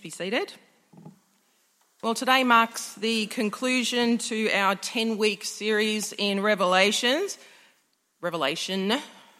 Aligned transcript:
Please 0.00 0.16
be 0.16 0.24
seated. 0.24 0.52
Well, 2.02 2.14
today 2.14 2.42
marks 2.42 2.94
the 2.94 3.26
conclusion 3.26 4.16
to 4.16 4.50
our 4.50 4.74
10 4.74 5.18
week 5.18 5.44
series 5.44 6.14
in 6.16 6.40
Revelations. 6.40 7.36
Revelation, 8.22 8.94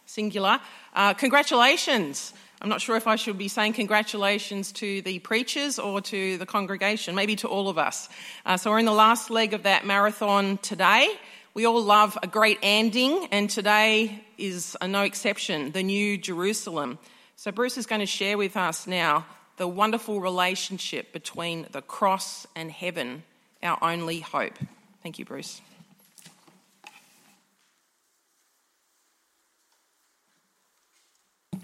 singular. 0.05 0.61
Uh, 0.95 1.15
congratulations. 1.15 2.35
I'm 2.61 2.69
not 2.69 2.83
sure 2.83 2.97
if 2.97 3.07
I 3.07 3.17
should 3.17 3.39
be 3.39 3.49
saying 3.49 3.73
congratulations 3.73 4.71
to 4.73 5.01
the 5.01 5.21
preachers 5.21 5.79
or 5.79 6.03
to 6.03 6.37
the 6.37 6.45
congregation, 6.45 7.15
maybe 7.15 7.37
to 7.37 7.49
all 7.49 7.71
of 7.71 7.79
us. 7.79 8.11
Uh, 8.45 8.59
so 8.59 8.71
we're 8.71 8.81
in 8.81 8.85
the 8.85 8.93
last 8.93 9.31
leg 9.31 9.55
of 9.55 9.63
that 9.63 9.87
marathon 9.87 10.59
today. 10.59 11.09
We 11.55 11.65
all 11.65 11.83
love 11.83 12.19
a 12.23 12.27
great 12.27 12.59
ending, 12.63 13.29
and 13.33 13.49
today 13.49 14.23
is 14.37 14.77
a 14.83 14.89
no 14.89 15.05
exception 15.05 15.73
the 15.73 15.83
New 15.83 16.19
Jerusalem. 16.19 16.99
So 17.37 17.51
Bruce 17.51 17.79
is 17.79 17.87
going 17.87 18.01
to 18.01 18.07
share 18.07 18.37
with 18.37 18.59
us 18.59 18.87
now 18.87 19.25
the 19.61 19.69
wonderful 19.69 20.23
relationship 20.23 21.13
between 21.13 21.67
the 21.73 21.83
cross 21.83 22.47
and 22.57 22.71
heaven, 22.71 23.23
our 23.63 23.77
only 23.83 24.21
hope. 24.21 24.55
Thank 25.03 25.19
you, 25.19 25.27
Bruce. 25.27 25.61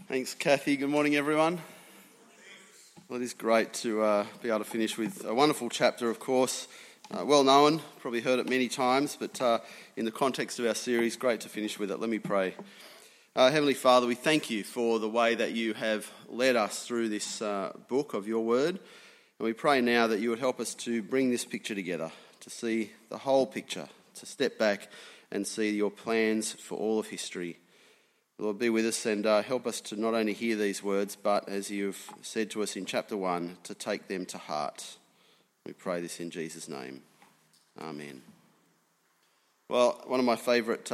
Thanks, 0.08 0.34
Kathy. 0.34 0.76
Good 0.76 0.90
morning, 0.90 1.16
everyone. 1.16 1.58
Well, 3.08 3.18
it 3.18 3.24
is 3.24 3.32
great 3.32 3.72
to 3.72 4.02
uh, 4.02 4.26
be 4.42 4.50
able 4.50 4.58
to 4.58 4.64
finish 4.66 4.98
with 4.98 5.24
a 5.24 5.32
wonderful 5.32 5.70
chapter, 5.70 6.10
of 6.10 6.20
course. 6.20 6.68
Uh, 7.10 7.24
well 7.24 7.44
known, 7.44 7.80
probably 8.00 8.20
heard 8.20 8.38
it 8.38 8.46
many 8.46 8.68
times, 8.68 9.16
but 9.18 9.40
uh, 9.40 9.60
in 9.96 10.04
the 10.04 10.12
context 10.12 10.58
of 10.58 10.66
our 10.66 10.74
series, 10.74 11.16
great 11.16 11.40
to 11.40 11.48
finish 11.48 11.78
with 11.78 11.90
it. 11.90 11.98
Let 11.98 12.10
me 12.10 12.18
pray. 12.18 12.52
Uh, 13.36 13.50
Heavenly 13.50 13.74
Father, 13.74 14.06
we 14.06 14.14
thank 14.14 14.48
you 14.48 14.64
for 14.64 14.98
the 14.98 15.10
way 15.10 15.34
that 15.34 15.52
you 15.52 15.74
have 15.74 16.10
led 16.26 16.56
us 16.56 16.86
through 16.86 17.10
this 17.10 17.42
uh, 17.42 17.70
book 17.86 18.14
of 18.14 18.26
your 18.26 18.42
word. 18.42 18.70
And 18.70 18.80
we 19.44 19.52
pray 19.52 19.82
now 19.82 20.06
that 20.06 20.20
you 20.20 20.30
would 20.30 20.38
help 20.38 20.58
us 20.58 20.74
to 20.76 21.02
bring 21.02 21.30
this 21.30 21.44
picture 21.44 21.74
together, 21.74 22.10
to 22.40 22.48
see 22.48 22.92
the 23.10 23.18
whole 23.18 23.44
picture, 23.44 23.90
to 24.14 24.24
step 24.24 24.56
back 24.58 24.88
and 25.30 25.46
see 25.46 25.68
your 25.68 25.90
plans 25.90 26.52
for 26.52 26.78
all 26.78 26.98
of 26.98 27.08
history. 27.08 27.58
Lord, 28.38 28.58
be 28.58 28.70
with 28.70 28.86
us 28.86 29.04
and 29.04 29.26
uh, 29.26 29.42
help 29.42 29.66
us 29.66 29.82
to 29.82 30.00
not 30.00 30.14
only 30.14 30.32
hear 30.32 30.56
these 30.56 30.82
words, 30.82 31.14
but 31.14 31.46
as 31.46 31.70
you've 31.70 32.08
said 32.22 32.50
to 32.52 32.62
us 32.62 32.74
in 32.74 32.86
chapter 32.86 33.18
1, 33.18 33.58
to 33.64 33.74
take 33.74 34.08
them 34.08 34.24
to 34.24 34.38
heart. 34.38 34.96
We 35.66 35.74
pray 35.74 36.00
this 36.00 36.20
in 36.20 36.30
Jesus' 36.30 36.70
name. 36.70 37.02
Amen. 37.78 38.22
Well, 39.68 40.02
one 40.06 40.20
of 40.20 40.24
my 40.24 40.36
favourite 40.36 40.90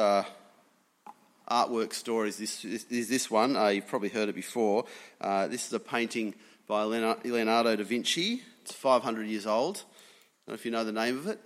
artwork 1.53 1.93
stories 1.93 2.39
this, 2.39 2.65
is 2.65 3.09
this 3.11 3.31
one. 3.31 3.57
Uh, 3.57 3.69
you've 3.69 3.87
probably 3.87 4.09
heard 4.09 4.31
it 4.31 4.35
before. 4.35 4.87
Uh, 5.21 5.47
this 5.49 5.67
is 5.67 5.73
a 5.75 5.79
painting 5.79 6.35
by 6.67 6.83
Leonardo 6.85 7.77
da 7.77 7.85
Vinci. 7.85 8.43
It's 8.63 8.73
500 8.73 9.27
years 9.27 9.47
old. 9.47 9.77
I 9.77 9.83
don't 10.47 10.49
know 10.49 10.55
if 10.55 10.65
you 10.65 10.71
know 10.71 10.85
the 10.85 10.93
name 10.93 11.19
of 11.19 11.27
it. 11.27 11.39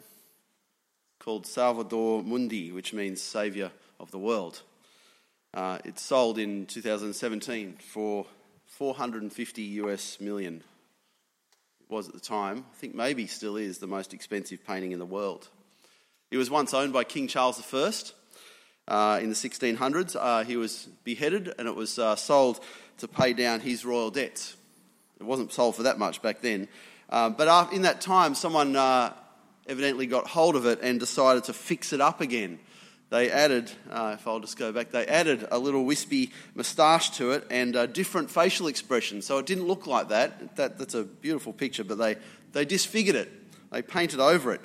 Called 1.18 1.44
Salvator 1.44 2.22
Mundi, 2.22 2.70
which 2.70 2.92
means 2.92 3.20
Saviour 3.20 3.72
of 3.98 4.12
the 4.12 4.18
World. 4.18 4.62
Uh, 5.52 5.78
it's 5.84 6.02
sold 6.02 6.38
in 6.38 6.66
2017 6.66 7.78
for 7.80 8.27
450 8.66 9.62
US 9.62 10.20
million. 10.20 10.62
It 11.80 11.92
was 11.92 12.06
at 12.06 12.14
the 12.14 12.20
time. 12.20 12.64
I 12.72 12.77
think 12.77 12.94
maybe 12.94 13.27
still 13.27 13.56
is 13.56 13.78
the 13.78 13.88
most 13.88 14.14
expensive 14.14 14.64
painting 14.64 14.92
in 14.92 15.00
the 15.00 15.06
world. 15.06 15.48
It 16.30 16.36
was 16.36 16.48
once 16.48 16.74
owned 16.74 16.92
by 16.92 17.02
King 17.02 17.27
Charles 17.27 17.58
I 17.58 17.62
uh, 18.89 19.19
in 19.23 19.29
the 19.29 19.34
1600s. 19.34 20.17
Uh, 20.19 20.45
he 20.45 20.56
was 20.56 20.89
beheaded 21.05 21.53
and 21.59 21.69
it 21.69 21.75
was 21.75 21.98
uh, 21.98 22.17
sold 22.17 22.61
to 22.98 23.09
pay 23.09 23.33
down 23.33 23.61
his 23.61 23.84
royal 23.84 24.11
debts. 24.11 24.56
It 25.20 25.25
wasn't 25.25 25.53
sold 25.53 25.77
for 25.77 25.84
that 25.84 25.98
much 25.98 26.23
back 26.23 26.41
then. 26.41 26.69
Um, 27.11 27.34
but 27.34 27.73
in 27.73 27.83
that 27.83 28.01
time, 28.01 28.34
someone 28.34 28.77
uh, 28.77 29.12
evidently 29.69 30.07
got 30.07 30.27
hold 30.27 30.57
of 30.57 30.67
it 30.67 30.81
and 30.83 30.98
decided 30.98 31.45
to 31.45 31.53
fix 31.53 31.92
it 31.92 32.01
up 32.01 32.20
again. 32.20 32.59
They 33.09 33.31
added, 33.31 33.70
uh, 33.89 34.17
if 34.19 34.27
I'll 34.27 34.41
just 34.41 34.58
go 34.58 34.73
back, 34.73 34.91
they 34.91 35.07
added 35.07 35.46
a 35.52 35.58
little 35.58 35.85
wispy 35.85 36.33
moustache 36.57 37.11
to 37.19 37.30
it 37.33 37.46
and 37.51 37.77
a 37.77 37.86
different 37.86 38.30
facial 38.30 38.67
expression. 38.67 39.23
So 39.23 39.39
it 39.39 39.46
didn't 39.46 39.69
look 39.69 39.86
like 39.86 40.08
that. 40.08 40.57
that 40.57 40.77
that's 40.77 40.95
a 40.95 41.05
beautiful 41.05 41.52
picture, 41.52 41.85
but 41.85 41.98
they, 41.98 42.17
they 42.52 42.64
disfigured 42.64 43.14
it. 43.14 43.30
They 43.70 43.83
painted 43.83 44.19
over 44.19 44.52
it. 44.52 44.61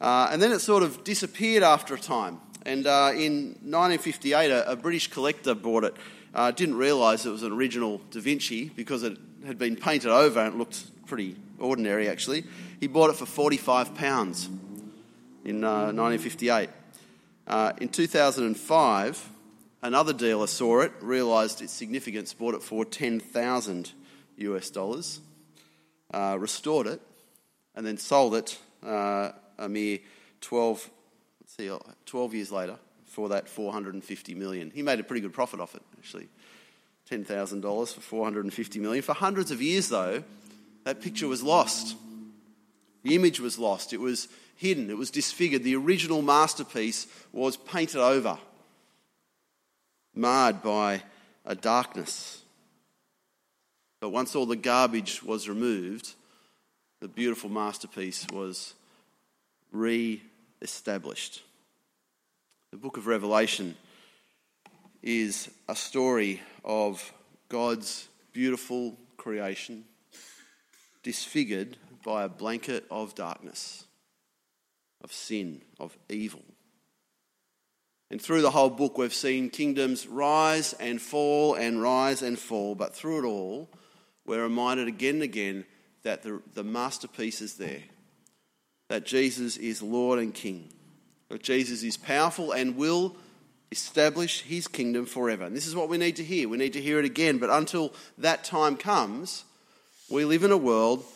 Uh, 0.00 0.28
and 0.30 0.40
then 0.40 0.52
it 0.52 0.60
sort 0.60 0.84
of 0.84 1.02
disappeared 1.02 1.64
after 1.64 1.94
a 1.94 1.98
time. 1.98 2.40
And 2.64 2.86
uh, 2.86 3.10
in 3.14 3.56
1958, 3.62 4.50
a, 4.50 4.70
a, 4.70 4.76
British 4.76 5.08
collector 5.08 5.54
bought 5.54 5.84
it. 5.84 5.96
Uh, 6.32 6.50
didn't 6.52 6.76
realise 6.76 7.26
it 7.26 7.30
was 7.30 7.42
an 7.42 7.52
original 7.52 8.00
Da 8.10 8.20
Vinci 8.20 8.68
because 8.68 9.02
it 9.02 9.18
had 9.44 9.58
been 9.58 9.74
painted 9.74 10.10
over 10.10 10.40
and 10.40 10.54
it 10.54 10.58
looked 10.58 11.06
pretty 11.06 11.36
ordinary 11.58 12.08
actually. 12.08 12.44
He 12.78 12.86
bought 12.86 13.10
it 13.10 13.16
for 13.16 13.24
£45 13.50 14.46
in 15.44 15.64
uh, 15.64 15.92
1958. 15.92 16.70
Uh, 17.48 17.72
in 17.80 17.88
2005, 17.88 19.28
another 19.82 20.12
dealer 20.12 20.46
saw 20.46 20.80
it, 20.80 20.92
realised 21.00 21.60
its 21.60 21.72
significance, 21.72 22.32
bought 22.32 22.54
it 22.54 22.62
for 22.62 22.84
10,000 22.84 23.92
US 24.38 24.70
dollars, 24.70 25.20
uh, 26.14 26.36
restored 26.38 26.86
it, 26.86 27.00
and 27.74 27.84
then 27.84 27.98
sold 27.98 28.34
it 28.36 28.58
uh, 28.84 29.32
a 29.58 29.68
mere 29.68 29.98
12 30.40 30.88
see, 31.56 31.70
uh, 31.70 31.78
12 32.06 32.34
years 32.34 32.52
later 32.52 32.76
for 33.06 33.28
that 33.28 33.48
450 33.48 34.34
million. 34.34 34.70
He 34.70 34.82
made 34.82 35.00
a 35.00 35.04
pretty 35.04 35.20
good 35.20 35.34
profit 35.34 35.60
off 35.60 35.74
it, 35.74 35.82
actually. 35.98 36.28
$10,000 37.10 37.94
for 37.94 38.00
450 38.00 38.78
million. 38.78 39.02
For 39.02 39.12
hundreds 39.12 39.50
of 39.50 39.60
years, 39.60 39.88
though, 39.88 40.24
that 40.84 41.02
picture 41.02 41.28
was 41.28 41.42
lost. 41.42 41.96
The 43.02 43.14
image 43.14 43.38
was 43.38 43.58
lost. 43.58 43.92
It 43.92 44.00
was 44.00 44.28
hidden. 44.56 44.88
It 44.88 44.96
was 44.96 45.10
disfigured. 45.10 45.62
The 45.62 45.76
original 45.76 46.22
masterpiece 46.22 47.06
was 47.32 47.56
painted 47.56 48.00
over, 48.00 48.38
marred 50.14 50.62
by 50.62 51.02
a 51.44 51.54
darkness. 51.54 52.40
But 54.00 54.10
once 54.10 54.34
all 54.34 54.46
the 54.46 54.56
garbage 54.56 55.22
was 55.22 55.48
removed, 55.48 56.14
the 57.00 57.08
beautiful 57.08 57.50
masterpiece 57.50 58.26
was 58.32 58.74
re 59.70 60.22
established. 60.62 61.42
The 62.70 62.78
book 62.78 62.96
of 62.96 63.06
Revelation 63.06 63.76
is 65.02 65.50
a 65.68 65.74
story 65.74 66.40
of 66.64 67.12
God's 67.48 68.08
beautiful 68.32 68.96
creation 69.16 69.84
disfigured 71.02 71.76
by 72.04 72.22
a 72.22 72.28
blanket 72.28 72.86
of 72.90 73.14
darkness, 73.14 73.84
of 75.02 75.12
sin, 75.12 75.60
of 75.78 75.98
evil. 76.08 76.42
And 78.10 78.20
through 78.20 78.42
the 78.42 78.50
whole 78.50 78.70
book, 78.70 78.98
we've 78.98 79.12
seen 79.12 79.50
kingdoms 79.50 80.06
rise 80.06 80.74
and 80.74 81.00
fall 81.00 81.54
and 81.54 81.82
rise 81.82 82.22
and 82.22 82.38
fall, 82.38 82.74
but 82.74 82.94
through 82.94 83.24
it 83.24 83.28
all, 83.28 83.68
we're 84.24 84.42
reminded 84.42 84.86
again 84.86 85.16
and 85.16 85.22
again 85.24 85.64
that 86.04 86.22
the, 86.22 86.40
the 86.54 86.64
masterpiece 86.64 87.40
is 87.40 87.54
there 87.54 87.82
that 88.92 89.06
Jesus 89.06 89.56
is 89.56 89.82
Lord 89.82 90.18
and 90.18 90.34
King. 90.34 90.68
That 91.30 91.42
Jesus 91.42 91.82
is 91.82 91.96
powerful 91.96 92.52
and 92.52 92.76
will 92.76 93.16
establish 93.70 94.42
his 94.42 94.68
kingdom 94.68 95.06
forever. 95.06 95.44
And 95.44 95.56
this 95.56 95.66
is 95.66 95.74
what 95.74 95.88
we 95.88 95.96
need 95.96 96.16
to 96.16 96.22
hear. 96.22 96.46
We 96.46 96.58
need 96.58 96.74
to 96.74 96.80
hear 96.82 96.98
it 96.98 97.06
again. 97.06 97.38
But 97.38 97.48
until 97.48 97.94
that 98.18 98.44
time 98.44 98.76
comes, 98.76 99.44
we 100.10 100.26
live 100.26 100.44
in 100.44 100.52
a 100.52 100.58
world 100.58 101.06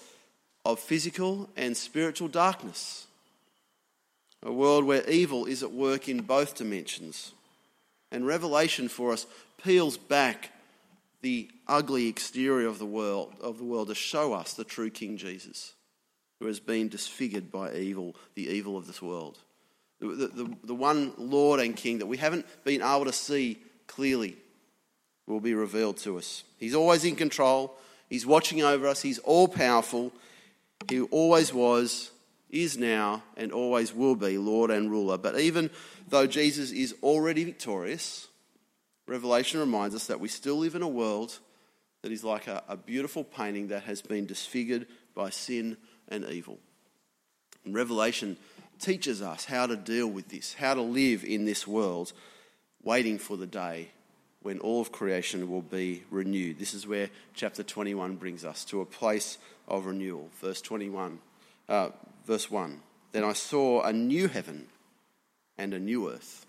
of 0.65 0.81
physical 0.81 1.51
and 1.55 1.77
spiritual 1.77 2.29
darkness. 2.29 3.09
A 4.43 4.51
world 4.51 4.87
where 4.87 5.07
evil 5.07 5.45
is 5.45 5.63
at 5.63 5.71
work 5.71 6.09
in 6.09 6.23
both 6.23 6.57
dimensions. 6.57 7.33
And 8.11 8.27
Revelation 8.27 8.89
for 8.89 9.13
us 9.13 9.27
peels 9.63 9.99
back 9.99 10.51
the 11.21 11.51
ugly 11.69 12.09
exterior 12.09 12.69
of 12.69 12.79
the 12.79 12.87
world 12.87 13.35
of 13.43 13.59
the 13.59 13.65
world 13.65 13.89
to 13.89 13.95
show 13.95 14.33
us 14.33 14.55
the 14.55 14.65
true 14.65 14.89
King 14.89 15.19
Jesus 15.19 15.75
who 16.41 16.47
has 16.47 16.61
been 16.61 16.89
disfigured 16.89 17.51
by 17.51 17.75
evil, 17.75 18.15
the 18.35 18.49
evil 18.49 18.77
of 18.77 18.87
this 18.87 19.01
world. 19.01 19.39
The, 20.01 20.09
the, 20.09 20.57
the, 20.65 20.75
one 20.75 21.15
Lord 21.17 21.59
and 21.59 21.75
King 21.75 21.99
that 21.99 22.07
we 22.07 22.19
haven't 22.19 22.45
been 22.65 22.83
able 22.83 23.07
to 23.07 23.13
see 23.13 23.59
clearly 23.87 24.37
will 25.27 25.41
be 25.41 25.55
revealed 25.55 25.97
to 25.99 26.19
us. 26.19 26.45
He's 26.59 26.75
always 26.75 27.05
in 27.05 27.17
control, 27.17 27.75
He's 28.11 28.27
watching 28.27 28.63
over 28.63 28.87
us, 28.87 29.01
He's 29.03 29.19
all 29.21 29.49
powerful. 29.49 30.13
He 30.91 31.01
always 31.01 31.53
was, 31.53 32.11
is 32.51 32.77
now, 32.77 33.23
and 33.37 33.51
always 33.51 33.95
will 33.95 34.15
be 34.15 34.37
Lord 34.37 34.71
and 34.71 34.91
ruler. 34.91 35.17
But 35.17 35.41
even 35.41 35.71
though 36.09 36.27
Jesus 36.27 36.71
is 36.71 36.95
already 37.03 37.45
victorious, 37.45 38.29
Revelation 39.09 39.59
reminds 39.61 39.95
us 39.95 40.07
that 40.09 40.21
we 40.21 40.29
still 40.29 40.57
live 40.57 40.75
in 40.75 40.83
a 40.83 40.89
world 40.89 41.39
that 42.03 42.13
is 42.13 42.23
like 42.23 42.47
a, 42.47 42.63
a 42.69 42.77
beautiful 42.77 43.25
painting 43.25 43.69
that 43.69 43.85
has 43.85 44.03
been 44.03 44.27
disfigured 44.27 44.87
by 45.15 45.31
sin 45.31 45.77
and 46.09 46.25
evil. 46.27 46.59
And 47.65 47.75
Revelation 47.75 48.37
teaches 48.79 49.23
us 49.23 49.45
how 49.45 49.67
to 49.67 49.77
deal 49.77 50.07
with 50.07 50.29
this, 50.29 50.55
how 50.55 50.75
to 50.75 50.83
live 50.83 51.25
in 51.25 51.45
this 51.45 51.67
world, 51.67 52.13
waiting 52.83 53.19
for 53.19 53.37
the 53.37 53.47
day 53.47 53.91
when 54.43 54.61
all 54.61 54.81
of 54.81 54.93
creation 54.93 55.51
will 55.51 55.63
be 55.63 56.05
renewed. 56.11 56.59
This 56.59 56.75
is 56.75 56.87
where 56.87 57.11
chapter 57.35 57.63
21 57.63 58.17
brings 58.17 58.45
us 58.45 58.65
to 58.67 58.81
a 58.81 58.87
place 58.87 59.39
of 59.67 59.87
renewal. 59.87 60.29
Verse 60.41 60.61
21, 60.61 61.19
uh, 61.69 61.89
verse 62.27 62.51
1. 62.51 62.81
Then 63.13 63.25
I 63.25 63.33
saw 63.33 63.83
a 63.83 63.93
new 63.93 64.29
heaven 64.29 64.67
and 65.59 65.75
a 65.75 65.81
new 65.81 66.11
earth. 66.11 66.47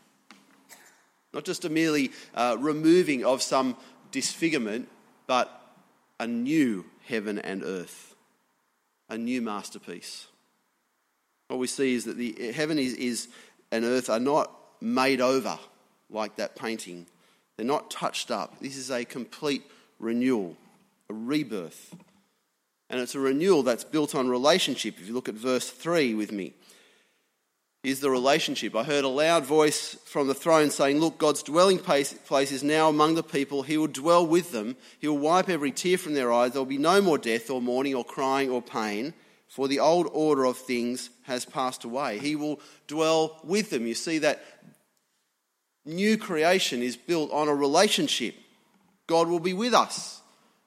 Not 1.34 1.44
just 1.44 1.66
a 1.66 1.70
merely 1.70 2.12
uh, 2.36 2.58
removing 2.60 3.26
of 3.26 3.42
some 3.42 3.76
disfigurement, 4.12 4.90
but 5.26 5.50
a 6.20 6.28
new 6.28 6.86
heaven 7.06 7.40
and 7.40 7.64
earth, 7.64 8.16
a 9.10 9.18
new 9.18 9.42
masterpiece. 9.42 10.28
What 11.48 11.60
we 11.60 11.68
see 11.68 11.96
is 11.96 12.06
that 12.06 12.18
the 12.18 12.52
heaven 12.52 12.78
is, 12.78 12.94
is 12.96 13.28
and 13.72 13.86
earth 13.86 14.10
are 14.10 14.20
not 14.20 14.52
made 14.82 15.22
over 15.22 15.58
like 16.10 16.36
that 16.38 16.56
painting. 16.56 17.06
They're 17.56 17.66
not 17.66 17.90
touched 17.90 18.32
up. 18.32 18.60
This 18.60 18.78
is 18.78 18.92
a 18.92 19.06
complete 19.06 19.64
renewal, 20.00 20.56
a 21.10 21.14
rebirth. 21.14 21.96
And 22.90 23.02
it's 23.02 23.16
a 23.16 23.20
renewal 23.20 23.64
that's 23.64 23.84
built 23.84 24.16
on 24.16 24.30
relationship. 24.30 24.96
If 25.00 25.08
you 25.08 25.14
look 25.14 25.28
at 25.28 25.36
verse 25.36 25.70
3 25.70 26.14
with 26.14 26.32
me, 26.32 26.54
is 27.84 28.00
the 28.00 28.10
relationship. 28.10 28.76
I 28.76 28.84
heard 28.84 29.04
a 29.04 29.10
loud 29.10 29.46
voice 29.46 29.96
from 30.06 30.28
the 30.28 30.34
throne 30.34 30.72
saying, 30.72 31.00
Look, 31.00 31.18
God's 31.18 31.44
dwelling 31.44 31.80
place 31.80 32.14
is 32.52 32.64
now 32.64 32.90
among 32.90 33.16
the 33.16 33.24
people. 33.24 33.64
He 33.64 33.78
will 33.78 33.88
dwell 33.88 34.26
with 34.26 34.52
them. 34.52 34.76
He 35.00 35.08
will 35.08 35.18
wipe 35.18 35.50
every 35.50 35.72
tear 35.72 35.98
from 35.98 36.14
their 36.14 36.34
eyes. 36.34 36.52
There 36.52 36.62
will 36.62 36.66
be 36.66 36.78
no 36.78 37.02
more 37.02 37.18
death 37.18 37.50
or 37.50 37.62
mourning 37.62 37.96
or 37.96 38.04
crying 38.04 38.50
or 38.50 38.62
pain, 38.62 39.14
for 39.48 39.68
the 39.68 39.80
old 39.80 40.10
order 40.12 40.46
of 40.46 40.58
things 40.58 41.10
has 41.24 41.46
passed 41.46 41.84
away. 41.84 42.20
He 42.20 42.36
will 42.36 42.60
dwell 42.88 43.40
with 43.44 43.70
them. 43.70 43.88
You 43.88 43.94
see 43.94 44.18
that 44.20 44.44
new 45.86 46.18
creation 46.18 46.84
is 46.84 46.98
built 46.98 47.32
on 47.32 47.48
a 47.48 47.56
relationship. 47.56 48.36
God 49.08 49.30
will 49.30 49.40
be 49.40 49.54
with 49.54 49.74
us, 49.74 50.22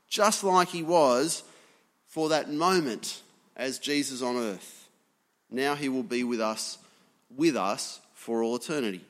just 0.08 0.42
like 0.42 0.68
He 0.68 0.82
was 0.82 1.42
for 2.06 2.30
that 2.30 2.50
moment 2.50 3.20
as 3.56 3.78
Jesus 3.78 4.22
on 4.22 4.36
earth. 4.36 4.88
Now 5.50 5.74
He 5.74 5.88
will 5.88 6.02
be 6.02 6.24
with 6.24 6.40
us, 6.40 6.78
with 7.36 7.56
us 7.56 8.00
for 8.14 8.42
all 8.42 8.56
eternity. 8.56 9.04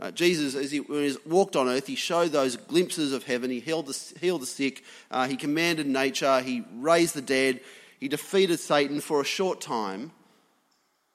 Uh, 0.00 0.12
Jesus, 0.12 0.54
as 0.54 0.70
he, 0.70 0.78
when 0.78 1.02
he 1.02 1.16
walked 1.26 1.56
on 1.56 1.68
earth, 1.68 1.88
he 1.88 1.96
showed 1.96 2.30
those 2.30 2.56
glimpses 2.56 3.12
of 3.12 3.24
heaven. 3.24 3.50
He 3.50 3.58
healed 3.58 3.86
the, 3.86 4.18
healed 4.20 4.42
the 4.42 4.46
sick. 4.46 4.84
Uh, 5.10 5.26
he 5.26 5.36
commanded 5.36 5.88
nature. 5.88 6.40
He 6.40 6.64
raised 6.76 7.14
the 7.14 7.22
dead. 7.22 7.60
He 7.98 8.06
defeated 8.06 8.60
Satan 8.60 9.00
for 9.00 9.20
a 9.20 9.24
short 9.24 9.60
time. 9.60 10.12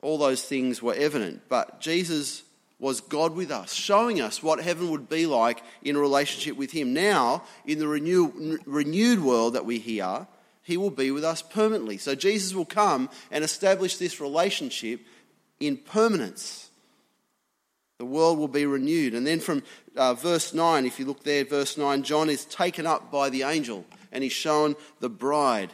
All 0.02 0.18
those 0.18 0.44
things 0.44 0.82
were 0.82 0.94
evident. 0.94 1.44
But 1.48 1.80
Jesus 1.80 2.44
was 2.78 3.00
God 3.00 3.34
with 3.34 3.52
us, 3.52 3.72
showing 3.72 4.20
us 4.20 4.44
what 4.44 4.60
heaven 4.62 4.92
would 4.92 5.08
be 5.08 5.26
like 5.26 5.64
in 5.82 5.96
a 5.96 6.00
relationship 6.00 6.58
with 6.58 6.72
Him. 6.72 6.94
Now, 6.94 7.44
in 7.66 7.80
the 7.80 7.88
renew, 7.88 8.60
renewed 8.66 9.24
world 9.24 9.54
that 9.54 9.66
we 9.66 9.80
hear, 9.80 10.28
He 10.62 10.76
will 10.76 10.90
be 10.90 11.10
with 11.10 11.24
us 11.24 11.42
permanently. 11.42 11.98
So 11.98 12.16
Jesus 12.16 12.54
will 12.54 12.66
come 12.66 13.10
and 13.32 13.46
establish 13.46 13.96
this 13.96 14.20
relationship 14.20 15.00
in 15.68 15.78
permanence. 15.78 16.70
The 18.00 18.06
world 18.06 18.38
will 18.38 18.48
be 18.48 18.66
renewed. 18.66 19.14
And 19.14 19.26
then 19.26 19.40
from 19.40 19.64
uh, 19.96 20.14
verse 20.14 20.54
9, 20.54 20.86
if 20.86 21.00
you 21.00 21.06
look 21.06 21.24
there, 21.24 21.46
verse 21.46 21.78
9, 21.78 22.04
John 22.04 22.30
is 22.30 22.46
taken 22.46 22.86
up 22.86 23.12
by 23.12 23.30
the 23.30 23.44
angel 23.44 23.86
and 24.12 24.24
he's 24.24 24.34
shown 24.34 24.76
the 25.00 25.10
bride, 25.10 25.72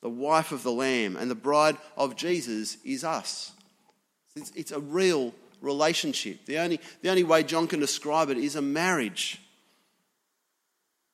the 0.00 0.08
wife 0.08 0.52
of 0.52 0.62
the 0.62 0.72
Lamb, 0.72 1.16
and 1.16 1.30
the 1.30 1.34
bride 1.34 1.76
of 1.96 2.16
Jesus 2.16 2.78
is 2.84 3.04
us. 3.04 3.52
It's, 4.34 4.52
it's 4.54 4.72
a 4.72 4.80
real 4.80 5.34
relationship. 5.60 6.46
The 6.46 6.58
only, 6.58 6.80
the 7.02 7.10
only 7.10 7.24
way 7.24 7.42
John 7.42 7.66
can 7.66 7.80
describe 7.80 8.30
it 8.30 8.38
is 8.38 8.56
a 8.56 8.62
marriage. 8.62 9.40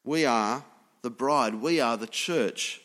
We 0.05 0.27
are 0.27 0.65
the 1.03 1.11
bride, 1.11 1.57
we 1.57 1.81
are 1.81 1.97
the 1.97 2.07
church. 2.07 2.81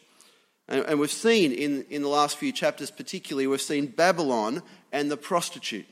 And, 0.70 0.86
and 0.86 1.00
we've 1.00 1.12
seen 1.12 1.52
in, 1.52 1.84
in 1.90 2.04
the 2.04 2.08
last 2.08 2.38
few 2.38 2.54
chapters, 2.54 2.92
particularly, 2.92 3.48
we've 3.48 3.60
seen 3.60 3.88
Babylon 3.88 4.62
and 4.94 5.12
the 5.12 5.18
prostitute. 5.18 5.88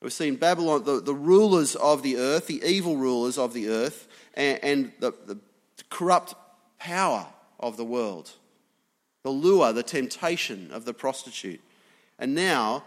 We've 0.00 0.12
seen 0.12 0.36
Babylon, 0.36 0.84
the, 0.84 1.00
the 1.00 1.14
rulers 1.14 1.74
of 1.74 2.02
the 2.02 2.18
earth, 2.18 2.46
the 2.46 2.62
evil 2.62 2.96
rulers 2.96 3.38
of 3.38 3.54
the 3.54 3.68
earth, 3.68 4.06
and, 4.34 4.62
and 4.62 4.92
the, 5.00 5.12
the 5.26 5.38
corrupt 5.88 6.34
power 6.78 7.26
of 7.58 7.78
the 7.78 7.84
world, 7.84 8.30
the 9.22 9.30
lure, 9.30 9.72
the 9.72 9.82
temptation 9.82 10.70
of 10.70 10.84
the 10.84 10.92
prostitute. 10.92 11.62
And 12.18 12.34
now 12.34 12.84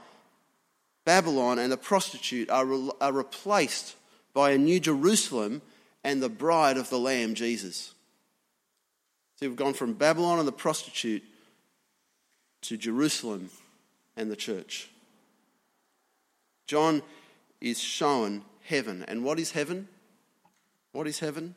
Babylon 1.04 1.58
and 1.58 1.72
the 1.72 1.78
prostitute 1.78 2.52
are, 2.52 2.66
re- 2.66 2.92
are 3.02 3.12
replaced 3.12 3.96
by 4.36 4.52
a 4.52 4.58
new 4.58 4.80
Jerusalem 4.80 5.64
and 6.04 6.22
the 6.22 6.30
bride 6.30 6.78
of 6.78 6.92
the 6.92 7.00
Lamb, 7.00 7.34
Jesus. 7.34 7.96
So 9.38 9.48
we've 9.48 9.56
gone 9.56 9.76
from 9.76 9.94
Babylon 9.94 10.40
and 10.40 10.48
the 10.48 10.52
prostitute 10.52 11.24
to 12.62 12.76
Jerusalem 12.76 13.52
and 14.16 14.32
the 14.32 14.36
church. 14.36 14.90
John 16.66 17.04
is 17.62 17.80
shown 17.80 18.44
heaven. 18.64 19.06
And 19.08 19.24
what 19.24 19.40
is 19.40 19.52
heaven? 19.52 19.88
What 20.92 21.06
is 21.06 21.20
heaven? 21.20 21.54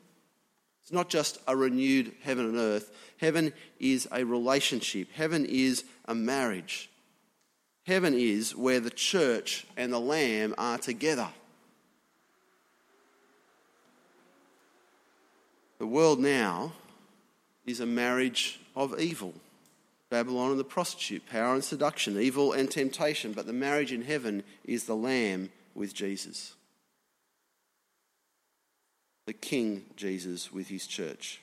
It's 0.83 0.91
not 0.91 1.09
just 1.09 1.39
a 1.47 1.55
renewed 1.55 2.13
heaven 2.21 2.45
and 2.45 2.57
earth. 2.57 2.91
Heaven 3.17 3.51
is 3.79 4.07
a 4.11 4.23
relationship, 4.25 5.11
heaven 5.13 5.45
is 5.45 5.83
a 6.05 6.13
marriage. 6.13 6.89
Heaven 7.87 8.13
is 8.13 8.55
where 8.55 8.79
the 8.79 8.91
church 8.91 9.65
and 9.75 9.91
the 9.91 9.99
Lamb 9.99 10.53
are 10.59 10.77
together. 10.77 11.29
The 15.79 15.87
world 15.87 16.19
now 16.19 16.73
is 17.71 17.79
a 17.79 17.85
marriage 17.85 18.59
of 18.75 18.99
evil. 18.99 19.33
Babylon 20.11 20.51
and 20.51 20.59
the 20.59 20.65
prostitute, 20.65 21.25
power 21.27 21.53
and 21.53 21.63
seduction, 21.63 22.19
evil 22.19 22.51
and 22.51 22.69
temptation. 22.69 23.31
But 23.31 23.47
the 23.47 23.53
marriage 23.53 23.93
in 23.93 24.03
heaven 24.03 24.43
is 24.65 24.83
the 24.83 24.95
Lamb 24.95 25.49
with 25.73 25.93
Jesus. 25.93 26.53
The 29.25 29.33
King 29.33 29.85
Jesus 29.95 30.51
with 30.51 30.67
his 30.67 30.85
church. 30.85 31.41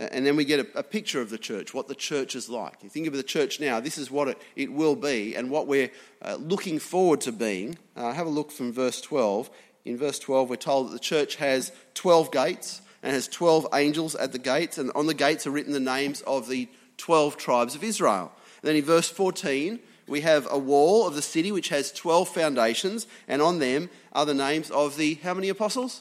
And 0.00 0.26
then 0.26 0.34
we 0.34 0.44
get 0.44 0.58
a, 0.58 0.78
a, 0.78 0.82
picture 0.82 1.20
of 1.20 1.30
the 1.30 1.38
church, 1.38 1.72
what 1.72 1.86
the 1.86 1.94
church 1.94 2.34
is 2.34 2.48
like. 2.48 2.82
You 2.82 2.88
think 2.88 3.06
of 3.06 3.12
the 3.12 3.22
church 3.22 3.60
now, 3.60 3.78
this 3.78 3.96
is 3.96 4.10
what 4.10 4.26
it, 4.26 4.42
it 4.56 4.72
will 4.72 4.96
be 4.96 5.36
and 5.36 5.50
what 5.50 5.68
we're 5.68 5.92
uh, 6.20 6.34
looking 6.34 6.80
forward 6.80 7.20
to 7.20 7.32
being. 7.32 7.78
Uh, 7.94 8.12
have 8.12 8.26
a 8.26 8.30
look 8.30 8.50
from 8.50 8.72
verse 8.72 9.00
12. 9.00 9.48
In 9.84 9.96
verse 9.96 10.18
12, 10.18 10.50
we're 10.50 10.56
told 10.56 10.88
that 10.88 10.92
the 10.92 10.98
church 10.98 11.36
has 11.36 11.70
12 11.94 12.32
gates 12.32 12.82
and 13.04 13.12
has 13.12 13.28
12 13.28 13.68
angels 13.74 14.14
at 14.14 14.32
the 14.32 14.38
gates, 14.38 14.78
and 14.78 14.90
on 14.94 15.06
the 15.06 15.14
gates 15.14 15.46
are 15.46 15.50
written 15.50 15.74
the 15.74 15.78
names 15.78 16.22
of 16.22 16.48
the 16.48 16.68
12 16.96 17.36
tribes 17.36 17.74
of 17.74 17.84
Israel. 17.84 18.32
And 18.62 18.68
then 18.68 18.76
in 18.76 18.84
verse 18.84 19.10
14, 19.10 19.78
we 20.08 20.22
have 20.22 20.48
a 20.50 20.58
wall 20.58 21.06
of 21.06 21.14
the 21.14 21.20
city 21.20 21.52
which 21.52 21.68
has 21.68 21.92
12 21.92 22.30
foundations, 22.30 23.06
and 23.28 23.42
on 23.42 23.58
them 23.58 23.90
are 24.14 24.24
the 24.24 24.32
names 24.32 24.70
of 24.70 24.96
the 24.96 25.14
how 25.16 25.34
many 25.34 25.50
apostles? 25.50 26.00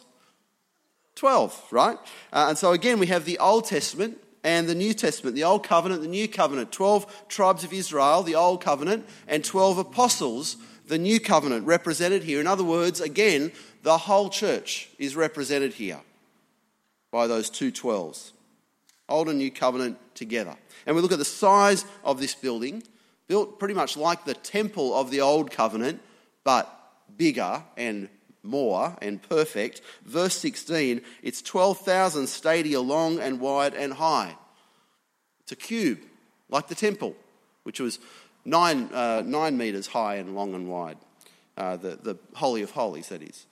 12, 1.15 1.65
right? 1.71 1.97
Uh, 2.31 2.45
and 2.47 2.57
so 2.57 2.71
again, 2.71 2.99
we 2.99 3.07
have 3.07 3.25
the 3.25 3.37
Old 3.37 3.65
Testament 3.65 4.17
and 4.45 4.67
the 4.67 4.75
New 4.75 4.93
Testament, 4.93 5.35
the 5.35 5.43
Old 5.43 5.65
Covenant, 5.65 6.01
the 6.01 6.07
New 6.07 6.29
Covenant, 6.29 6.71
12 6.71 7.27
tribes 7.27 7.65
of 7.65 7.73
Israel, 7.73 8.23
the 8.23 8.35
Old 8.35 8.61
Covenant, 8.61 9.05
and 9.27 9.43
12 9.43 9.77
apostles, 9.77 10.55
the 10.87 10.97
New 10.97 11.19
Covenant, 11.19 11.67
represented 11.67 12.23
here. 12.23 12.39
In 12.39 12.47
other 12.47 12.63
words, 12.63 13.01
again, 13.01 13.51
the 13.83 13.97
whole 13.97 14.29
church 14.29 14.89
is 14.97 15.17
represented 15.17 15.73
here 15.73 15.99
by 17.13 17.27
those 17.27 17.51
two 17.51 17.71
12s. 17.71 18.31
Old 19.07 19.29
and 19.29 19.37
New 19.37 19.51
Covenant 19.51 19.99
together. 20.15 20.55
And 20.87 20.95
we 20.95 21.01
look 21.01 21.11
at 21.11 21.19
the 21.19 21.25
size 21.25 21.85
of 22.03 22.19
this 22.19 22.33
building, 22.33 22.81
built 23.27 23.59
pretty 23.59 23.75
much 23.75 23.95
like 23.95 24.25
the 24.25 24.33
temple 24.33 24.95
of 24.95 25.11
the 25.11 25.21
Old 25.21 25.51
Covenant, 25.51 26.01
but 26.43 26.67
bigger 27.15 27.63
and 27.77 28.09
more 28.41 28.97
and 28.99 29.21
perfect. 29.21 29.81
Verse 30.03 30.35
16, 30.37 31.01
it's 31.21 31.43
12,000 31.43 32.25
stadia 32.25 32.81
long 32.81 33.19
and 33.19 33.39
wide 33.39 33.75
and 33.75 33.93
high. 33.93 34.35
It's 35.41 35.51
a 35.51 35.55
cube, 35.55 35.99
like 36.49 36.67
the 36.67 36.75
temple, 36.75 37.15
which 37.61 37.79
was 37.79 37.99
nine, 38.43 38.89
uh, 38.91 39.21
nine 39.23 39.55
metres 39.55 39.85
high 39.85 40.15
and 40.15 40.33
long 40.33 40.55
and 40.55 40.67
wide. 40.67 40.97
Uh, 41.55 41.77
the, 41.77 41.95
the 42.01 42.17
Holy 42.33 42.63
of 42.63 42.71
Holies, 42.71 43.09
that 43.09 43.21
is. 43.21 43.45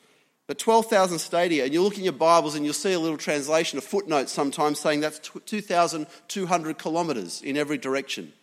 But 0.47 0.59
12,000 0.59 1.19
stadia, 1.19 1.63
and 1.63 1.73
you 1.73 1.81
look 1.81 1.97
in 1.97 2.03
your 2.03 2.13
Bibles 2.13 2.55
and 2.55 2.65
you'll 2.65 2.73
see 2.73 2.93
a 2.93 2.99
little 2.99 3.17
translation, 3.17 3.77
a 3.77 3.81
footnote 3.81 4.29
sometimes 4.29 4.79
saying 4.79 4.99
that's 4.99 5.19
2,200 5.19 6.77
kilometres 6.77 7.41
in 7.41 7.57
every 7.57 7.77
direction. 7.77 8.33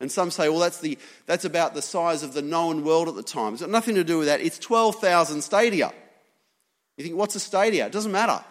And 0.00 0.10
some 0.10 0.30
say, 0.30 0.48
well, 0.48 0.58
that's, 0.58 0.80
the, 0.80 0.98
that's 1.26 1.44
about 1.44 1.74
the 1.74 1.82
size 1.82 2.22
of 2.22 2.32
the 2.32 2.42
known 2.42 2.84
world 2.84 3.08
at 3.08 3.14
the 3.14 3.22
time. 3.22 3.52
It's 3.52 3.62
got 3.62 3.70
nothing 3.70 3.94
to 3.96 4.04
do 4.04 4.18
with 4.18 4.26
that. 4.26 4.40
It's 4.40 4.58
12,000 4.58 5.42
stadia. 5.42 5.92
You 6.96 7.04
think, 7.04 7.16
what's 7.16 7.36
a 7.36 7.40
stadia? 7.40 7.86
It 7.86 7.92
doesn't 7.92 8.12
matter. 8.12 8.42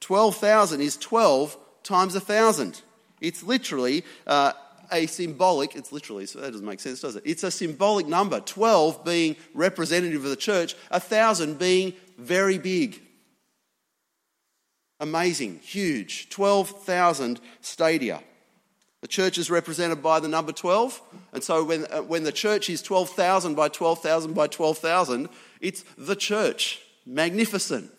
12,000 0.00 0.80
is 0.80 0.96
12 0.96 1.56
times 1.82 2.14
1,000. 2.14 2.80
It's 3.20 3.42
literally 3.42 4.04
uh, 4.26 4.52
a 4.92 5.06
symbolic, 5.06 5.76
it's 5.76 5.92
literally, 5.92 6.26
so 6.26 6.40
that 6.40 6.52
doesn't 6.52 6.66
make 6.66 6.80
sense, 6.80 7.00
does 7.00 7.16
it? 7.16 7.22
It's 7.26 7.42
a 7.44 7.50
symbolic 7.50 8.06
number. 8.06 8.40
12 8.40 9.04
being 9.04 9.36
representative 9.54 10.24
of 10.24 10.30
the 10.30 10.36
church, 10.36 10.74
1,000 10.88 11.58
being 11.58 11.94
very 12.18 12.58
big. 12.58 13.00
Amazing, 15.00 15.60
huge, 15.62 16.28
12,000 16.28 17.40
stadia. 17.60 18.22
The 19.00 19.08
church 19.08 19.38
is 19.38 19.50
represented 19.50 20.02
by 20.02 20.20
the 20.20 20.28
number 20.28 20.52
12. 20.52 21.00
And 21.32 21.42
so 21.42 21.64
when, 21.64 21.86
uh, 21.90 22.02
when 22.02 22.24
the 22.24 22.32
church 22.32 22.68
is 22.68 22.82
12,000 22.82 23.54
by 23.54 23.68
12,000 23.68 24.34
by 24.34 24.46
12,000, 24.46 25.28
it's 25.60 25.84
the 25.96 26.16
church. 26.16 26.80
Magnificent, 27.06 27.90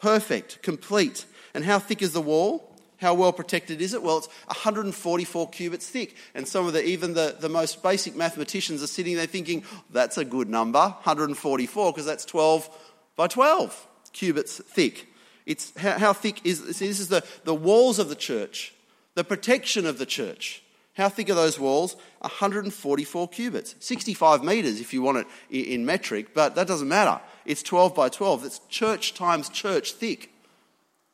perfect, 0.00 0.62
complete. 0.62 1.26
And 1.54 1.64
how 1.64 1.78
thick 1.78 2.02
is 2.02 2.12
the 2.12 2.20
wall? 2.20 2.75
How 2.98 3.12
well 3.12 3.32
protected 3.32 3.82
is 3.82 3.92
it? 3.92 4.02
Well, 4.02 4.18
it's 4.18 4.28
144 4.46 5.50
cubits 5.50 5.88
thick. 5.88 6.16
And 6.34 6.48
some 6.48 6.66
of 6.66 6.72
the, 6.72 6.84
even 6.84 7.14
the, 7.14 7.36
the 7.38 7.48
most 7.48 7.82
basic 7.82 8.16
mathematicians 8.16 8.82
are 8.82 8.86
sitting 8.86 9.16
there 9.16 9.26
thinking, 9.26 9.64
that's 9.90 10.16
a 10.16 10.24
good 10.24 10.48
number, 10.48 10.80
144, 10.80 11.92
because 11.92 12.06
that's 12.06 12.24
12 12.24 12.70
by 13.16 13.26
12 13.26 13.86
cubits 14.12 14.58
thick. 14.58 15.08
It's 15.44 15.76
how, 15.78 15.98
how 15.98 16.12
thick 16.12 16.44
is 16.44 16.58
see, 16.76 16.88
this? 16.88 17.00
Is 17.00 17.08
the, 17.08 17.24
the 17.44 17.54
walls 17.54 17.98
of 17.98 18.08
the 18.08 18.16
church, 18.16 18.74
the 19.14 19.24
protection 19.24 19.86
of 19.86 19.98
the 19.98 20.06
church. 20.06 20.62
How 20.94 21.10
thick 21.10 21.28
are 21.28 21.34
those 21.34 21.60
walls? 21.60 21.94
144 22.20 23.28
cubits, 23.28 23.74
65 23.80 24.42
metres 24.42 24.80
if 24.80 24.94
you 24.94 25.02
want 25.02 25.18
it 25.18 25.26
in 25.50 25.84
metric, 25.84 26.28
but 26.32 26.54
that 26.54 26.66
doesn't 26.66 26.88
matter. 26.88 27.20
It's 27.44 27.62
12 27.62 27.94
by 27.94 28.08
12. 28.08 28.44
It's 28.46 28.60
church 28.70 29.12
times 29.12 29.50
church 29.50 29.92
thick. 29.92 30.32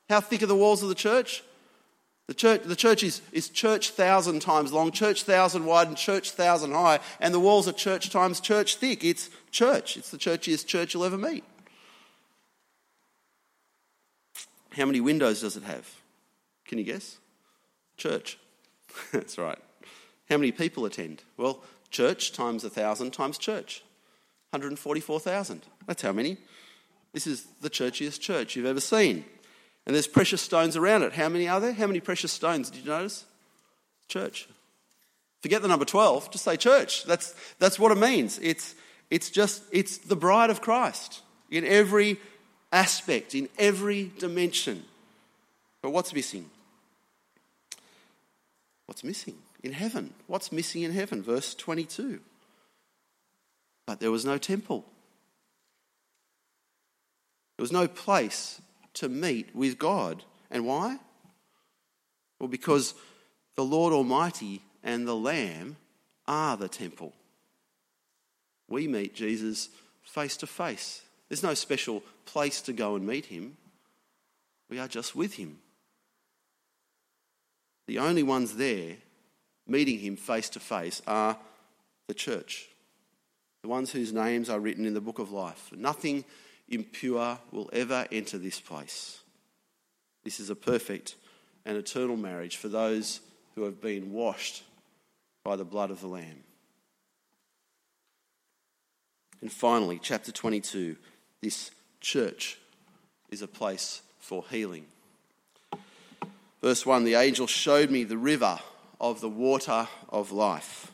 How 0.08 0.20
thick 0.20 0.42
are 0.44 0.46
the 0.46 0.54
walls 0.54 0.84
of 0.84 0.88
the 0.88 0.94
church? 0.94 1.42
The 2.32 2.38
church, 2.38 2.62
the 2.62 2.76
church 2.76 3.02
is, 3.02 3.20
is 3.30 3.50
church 3.50 3.90
thousand 3.90 4.40
times 4.40 4.72
long, 4.72 4.90
church 4.90 5.24
thousand 5.24 5.66
wide, 5.66 5.88
and 5.88 5.98
church 5.98 6.30
thousand 6.30 6.72
high, 6.72 6.98
and 7.20 7.34
the 7.34 7.38
walls 7.38 7.68
are 7.68 7.74
church 7.74 8.08
times 8.08 8.40
church 8.40 8.76
thick. 8.76 9.04
It's 9.04 9.28
church. 9.50 9.98
It's 9.98 10.10
the 10.10 10.16
churchiest 10.16 10.66
church 10.66 10.94
you'll 10.94 11.04
ever 11.04 11.18
meet. 11.18 11.44
How 14.74 14.86
many 14.86 14.98
windows 14.98 15.42
does 15.42 15.58
it 15.58 15.64
have? 15.64 15.86
Can 16.64 16.78
you 16.78 16.84
guess? 16.84 17.18
Church. 17.98 18.38
That's 19.12 19.36
right. 19.36 19.58
How 20.30 20.38
many 20.38 20.52
people 20.52 20.86
attend? 20.86 21.24
Well, 21.36 21.62
church 21.90 22.32
times 22.32 22.64
a 22.64 22.70
thousand 22.70 23.10
times 23.10 23.36
church. 23.36 23.84
144,000. 24.52 25.60
That's 25.86 26.00
how 26.00 26.12
many. 26.12 26.38
This 27.12 27.26
is 27.26 27.44
the 27.60 27.68
churchiest 27.68 28.20
church 28.20 28.56
you've 28.56 28.64
ever 28.64 28.80
seen. 28.80 29.26
And 29.86 29.94
there's 29.94 30.06
precious 30.06 30.40
stones 30.40 30.76
around 30.76 31.02
it. 31.02 31.12
How 31.12 31.28
many 31.28 31.48
are 31.48 31.60
there? 31.60 31.72
How 31.72 31.86
many 31.86 32.00
precious 32.00 32.32
stones 32.32 32.70
did 32.70 32.84
you 32.84 32.90
notice? 32.90 33.24
Church. 34.08 34.48
Forget 35.40 35.60
the 35.60 35.68
number 35.68 35.84
12, 35.84 36.30
just 36.30 36.44
say 36.44 36.56
church. 36.56 37.04
That's, 37.04 37.34
that's 37.58 37.78
what 37.78 37.90
it 37.90 37.98
means. 37.98 38.38
It's, 38.40 38.76
it's 39.10 39.28
just, 39.28 39.62
it's 39.72 39.98
the 39.98 40.14
bride 40.14 40.50
of 40.50 40.60
Christ 40.60 41.20
in 41.50 41.64
every 41.64 42.18
aspect, 42.70 43.34
in 43.34 43.48
every 43.58 44.12
dimension. 44.18 44.84
But 45.82 45.90
what's 45.90 46.14
missing? 46.14 46.48
What's 48.86 49.02
missing 49.02 49.34
in 49.64 49.72
heaven? 49.72 50.14
What's 50.28 50.52
missing 50.52 50.82
in 50.82 50.92
heaven? 50.92 51.22
Verse 51.22 51.54
22. 51.54 52.20
But 53.84 53.98
there 53.98 54.12
was 54.12 54.24
no 54.24 54.38
temple. 54.38 54.84
There 57.56 57.64
was 57.64 57.72
no 57.72 57.88
place 57.88 58.60
to 58.94 59.08
meet 59.08 59.54
with 59.54 59.78
God. 59.78 60.24
And 60.50 60.66
why? 60.66 60.98
Well, 62.38 62.48
because 62.48 62.94
the 63.56 63.64
Lord 63.64 63.92
Almighty 63.92 64.62
and 64.82 65.06
the 65.06 65.16
Lamb 65.16 65.76
are 66.26 66.56
the 66.56 66.68
temple. 66.68 67.12
We 68.68 68.88
meet 68.88 69.14
Jesus 69.14 69.68
face 70.02 70.36
to 70.38 70.46
face. 70.46 71.02
There's 71.28 71.42
no 71.42 71.54
special 71.54 72.02
place 72.26 72.60
to 72.62 72.72
go 72.72 72.96
and 72.96 73.06
meet 73.06 73.26
him. 73.26 73.56
We 74.68 74.78
are 74.78 74.88
just 74.88 75.14
with 75.14 75.34
him. 75.34 75.58
The 77.86 77.98
only 77.98 78.22
ones 78.22 78.56
there 78.56 78.96
meeting 79.66 79.98
him 79.98 80.16
face 80.16 80.48
to 80.50 80.60
face 80.60 81.02
are 81.06 81.36
the 82.08 82.14
church, 82.14 82.68
the 83.62 83.68
ones 83.68 83.92
whose 83.92 84.12
names 84.12 84.50
are 84.50 84.60
written 84.60 84.86
in 84.86 84.94
the 84.94 85.00
book 85.00 85.18
of 85.18 85.30
life. 85.30 85.70
Nothing 85.74 86.24
impure 86.72 87.38
will 87.52 87.70
ever 87.72 88.06
enter 88.10 88.38
this 88.38 88.58
place. 88.58 89.20
This 90.24 90.40
is 90.40 90.50
a 90.50 90.56
perfect 90.56 91.16
and 91.64 91.76
eternal 91.76 92.16
marriage 92.16 92.56
for 92.56 92.68
those 92.68 93.20
who 93.54 93.62
have 93.64 93.80
been 93.80 94.12
washed 94.12 94.64
by 95.44 95.56
the 95.56 95.64
blood 95.64 95.90
of 95.90 96.00
the 96.00 96.06
Lamb. 96.06 96.44
And 99.40 99.52
finally, 99.52 100.00
chapter 100.02 100.32
22 100.32 100.96
this 101.42 101.72
church 102.00 102.58
is 103.30 103.42
a 103.42 103.48
place 103.48 104.02
for 104.20 104.44
healing. 104.48 104.86
Verse 106.62 106.86
1 106.86 107.02
The 107.02 107.14
angel 107.14 107.48
showed 107.48 107.90
me 107.90 108.04
the 108.04 108.16
river 108.16 108.60
of 109.00 109.20
the 109.20 109.28
water 109.28 109.88
of 110.08 110.30
life. 110.30 110.91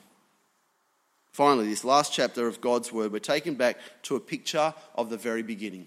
Finally, 1.39 1.69
this 1.69 1.85
last 1.85 2.13
chapter 2.13 2.49
of 2.49 2.61
God's 2.61 2.93
Word, 2.93 3.13
we're 3.13 3.21
taken 3.21 3.55
back 3.55 3.79
to 4.03 4.17
a 4.17 4.21
picture 4.21 4.75
of 4.97 5.09
the 5.09 5.17
very 5.17 5.45
beginning. 5.45 5.87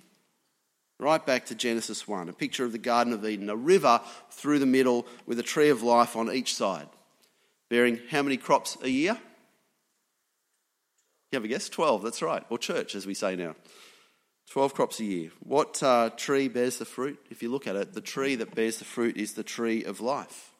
Right 0.98 1.26
back 1.26 1.48
to 1.48 1.56
Genesis 1.56 2.08
1, 2.08 2.30
a 2.30 2.32
picture 2.32 2.64
of 2.64 2.72
the 2.72 2.78
Garden 2.78 3.12
of 3.12 3.26
Eden, 3.26 3.50
a 3.50 3.56
river 3.58 4.00
through 4.30 4.60
the 4.60 4.66
middle 4.66 5.06
with 5.26 5.40
a 5.40 5.44
tree 5.44 5.68
of 5.68 5.84
life 5.84 6.16
on 6.16 6.32
each 6.32 6.56
side, 6.56 6.88
bearing 7.70 8.00
how 8.10 8.22
many 8.22 8.38
crops 8.38 8.78
a 8.82 8.88
year? 8.88 9.20
You 11.34 11.36
have 11.36 11.44
a 11.44 11.50
guess? 11.50 11.68
12, 11.68 12.02
that's 12.02 12.22
right, 12.22 12.46
or 12.50 12.58
church 12.58 12.96
as 12.96 13.06
we 13.06 13.14
say 13.14 13.36
now. 13.36 13.58
12 14.52 14.74
crops 14.74 15.02
a 15.02 15.04
year. 15.04 15.32
What 15.42 15.84
uh, 15.84 16.12
tree 16.12 16.48
bears 16.48 16.78
the 16.78 16.86
fruit? 16.86 17.20
If 17.30 17.44
you 17.44 17.52
look 17.52 17.68
at 17.68 17.76
it, 17.76 17.92
the 17.92 18.00
tree 18.00 18.36
that 18.36 18.56
bears 18.56 18.78
the 18.78 18.86
fruit 18.86 19.18
is 19.18 19.34
the 19.34 19.44
tree 19.44 19.84
of 19.84 20.00
life. 20.00 20.51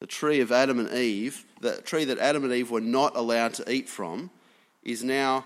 The 0.00 0.06
tree 0.06 0.40
of 0.40 0.52
Adam 0.52 0.78
and 0.78 0.92
Eve, 0.92 1.44
the 1.60 1.80
tree 1.82 2.04
that 2.04 2.18
Adam 2.18 2.44
and 2.44 2.52
Eve 2.52 2.70
were 2.70 2.80
not 2.80 3.16
allowed 3.16 3.54
to 3.54 3.70
eat 3.70 3.88
from, 3.88 4.30
is 4.82 5.02
now 5.02 5.44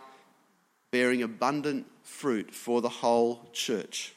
bearing 0.91 1.23
abundant 1.23 1.87
fruit 2.03 2.53
for 2.53 2.81
the 2.81 2.89
whole 2.89 3.49
church. 3.53 4.15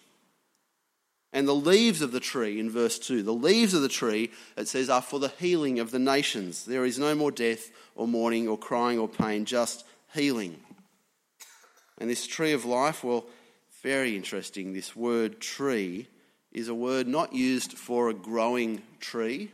And 1.32 1.48
the 1.48 1.56
leaves 1.56 2.02
of 2.02 2.12
the 2.12 2.20
tree, 2.20 2.60
in 2.60 2.70
verse 2.70 2.98
2, 2.98 3.24
the 3.24 3.34
leaves 3.34 3.74
of 3.74 3.82
the 3.82 3.90
tree, 3.90 4.32
it 4.56 4.68
says, 4.68 4.90
are 4.90 5.02
for 5.02 5.20
the 5.20 5.34
healing 5.38 5.80
of 5.80 5.92
the 5.92 6.00
nations. 6.00 6.66
There 6.66 6.86
is 6.86 6.98
no 6.98 7.14
more 7.14 7.32
death 7.32 7.72
or 7.96 8.08
mourning 8.08 8.48
or 8.48 8.58
crying 8.58 9.00
or 9.00 9.10
pain, 9.10 9.46
just 9.46 9.86
healing. 10.14 10.58
And 11.98 12.10
this 12.10 12.26
tree 12.26 12.54
of 12.54 12.66
life, 12.66 13.04
well, 13.04 13.26
very 13.84 14.16
interesting. 14.16 14.74
This 14.74 14.96
word 14.96 15.40
tree 15.40 16.08
is 16.52 16.70
a 16.70 16.74
word 16.74 17.08
not 17.08 17.34
used 17.34 17.78
for 17.78 18.10
a 18.10 18.14
growing 18.14 18.82
tree, 19.00 19.52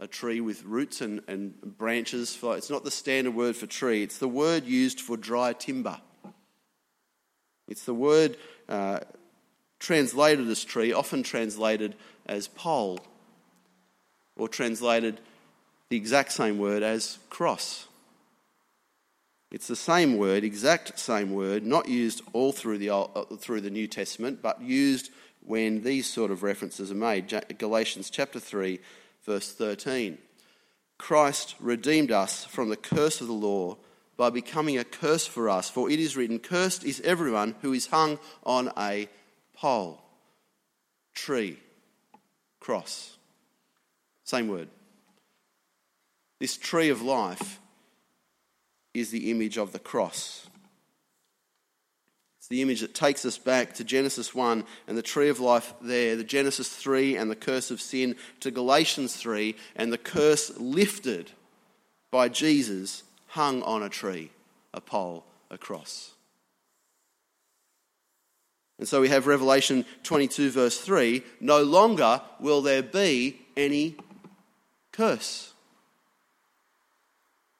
a 0.00 0.06
tree 0.06 0.40
with 0.40 0.64
roots 0.64 1.02
and, 1.02 1.20
and 1.28 1.54
branches. 1.76 2.36
It's 2.42 2.70
not 2.70 2.84
the 2.84 2.90
standard 2.90 3.34
word 3.34 3.54
for 3.54 3.66
tree, 3.66 4.02
it's 4.02 4.18
the 4.18 4.28
word 4.28 4.64
used 4.64 5.00
for 5.00 5.16
dry 5.16 5.52
timber. 5.52 6.00
It's 7.68 7.84
the 7.84 7.94
word 7.94 8.36
uh, 8.68 9.00
translated 9.78 10.48
as 10.48 10.64
tree, 10.64 10.92
often 10.92 11.22
translated 11.22 11.94
as 12.26 12.48
pole, 12.48 12.98
or 14.36 14.48
translated 14.48 15.20
the 15.88 15.96
exact 15.96 16.32
same 16.32 16.58
word 16.58 16.82
as 16.82 17.18
cross. 17.28 17.86
It's 19.52 19.68
the 19.68 19.76
same 19.76 20.16
word, 20.16 20.44
exact 20.44 20.98
same 20.98 21.32
word, 21.32 21.64
not 21.64 21.88
used 21.88 22.22
all 22.32 22.52
through 22.52 22.78
the, 22.78 22.90
Old, 22.90 23.10
uh, 23.14 23.36
through 23.36 23.60
the 23.60 23.70
New 23.70 23.86
Testament, 23.86 24.40
but 24.42 24.60
used 24.60 25.10
when 25.44 25.82
these 25.82 26.06
sort 26.06 26.30
of 26.30 26.42
references 26.42 26.90
are 26.90 26.96
made. 26.96 27.32
Galatians 27.58 28.10
chapter 28.10 28.38
3, 28.38 28.78
verse 29.24 29.52
13. 29.52 30.18
Christ 30.98 31.54
redeemed 31.60 32.12
us 32.12 32.44
from 32.44 32.68
the 32.68 32.76
curse 32.76 33.20
of 33.20 33.26
the 33.26 33.32
law 33.32 33.76
by 34.16 34.28
becoming 34.28 34.76
a 34.76 34.84
curse 34.84 35.26
for 35.26 35.48
us, 35.48 35.70
for 35.70 35.90
it 35.90 35.98
is 35.98 36.14
written, 36.14 36.38
Cursed 36.38 36.84
is 36.84 37.00
everyone 37.00 37.54
who 37.62 37.72
is 37.72 37.86
hung 37.86 38.18
on 38.44 38.70
a 38.76 39.08
pole, 39.54 40.02
tree, 41.14 41.58
cross. 42.60 43.16
Same 44.24 44.48
word. 44.48 44.68
This 46.38 46.58
tree 46.58 46.90
of 46.90 47.00
life 47.00 47.60
is 48.92 49.10
the 49.10 49.30
image 49.30 49.56
of 49.56 49.72
the 49.72 49.78
cross. 49.78 50.49
The 52.50 52.62
image 52.62 52.80
that 52.80 52.94
takes 52.94 53.24
us 53.24 53.38
back 53.38 53.74
to 53.74 53.84
Genesis 53.84 54.34
1 54.34 54.64
and 54.88 54.98
the 54.98 55.02
tree 55.02 55.28
of 55.28 55.38
life 55.38 55.72
there, 55.80 56.16
the 56.16 56.24
Genesis 56.24 56.68
3 56.68 57.16
and 57.16 57.30
the 57.30 57.36
curse 57.36 57.70
of 57.70 57.80
sin, 57.80 58.16
to 58.40 58.50
Galatians 58.50 59.14
3 59.14 59.54
and 59.76 59.92
the 59.92 59.98
curse 59.98 60.50
lifted 60.58 61.30
by 62.10 62.28
Jesus 62.28 63.04
hung 63.28 63.62
on 63.62 63.84
a 63.84 63.88
tree, 63.88 64.32
a 64.74 64.80
pole, 64.80 65.24
a 65.48 65.56
cross. 65.56 66.10
And 68.80 68.88
so 68.88 69.00
we 69.00 69.10
have 69.10 69.26
Revelation 69.26 69.84
22, 70.02 70.50
verse 70.50 70.80
3 70.80 71.22
no 71.38 71.62
longer 71.62 72.20
will 72.40 72.62
there 72.62 72.82
be 72.82 73.40
any 73.56 73.94
curse. 74.90 75.52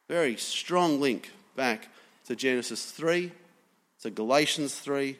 Very 0.09 0.37
strong 0.37 1.01
link 1.01 1.31
back 1.55 1.89
to 2.27 2.35
Genesis 2.35 2.91
3, 2.91 3.31
to 4.03 4.11
Galatians 4.11 4.75
3. 4.75 5.17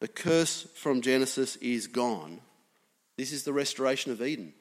The 0.00 0.08
curse 0.08 0.66
from 0.74 1.00
Genesis 1.00 1.56
is 1.56 1.86
gone. 1.86 2.40
This 3.16 3.32
is 3.32 3.42
the 3.42 3.52
restoration 3.52 4.12
of 4.12 4.22
Eden 4.22 4.52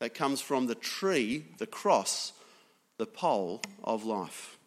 that 0.00 0.14
comes 0.14 0.40
from 0.40 0.66
the 0.66 0.74
tree, 0.74 1.44
the 1.58 1.66
cross, 1.66 2.32
the 2.96 3.06
pole 3.06 3.60
of 3.84 4.04
life. 4.04 4.58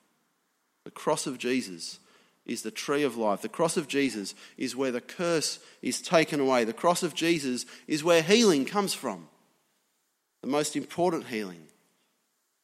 The 0.84 0.92
cross 0.92 1.25
of 1.25 1.38
Jesus 1.38 2.00
is 2.46 2.62
the 2.62 2.72
tree 2.72 3.04
of 3.04 3.18
life. 3.18 3.42
The 3.42 3.50
cross 3.50 3.78
of 3.78 3.88
Jesus 3.88 4.36
is 4.58 4.75
where 4.75 4.92
the 4.92 5.01
curse 5.01 5.60
is 5.82 6.01
taken 6.01 6.40
away. 6.40 6.63
The 6.63 6.74
cross 6.74 7.04
of 7.04 7.13
Jesus 7.13 7.66
is 7.88 8.04
where 8.04 8.22
healing 8.22 8.66
comes 8.66 8.94
from. 8.94 9.28
The 10.42 10.48
most 10.48 10.75
important 10.75 11.28
healing, 11.28 11.68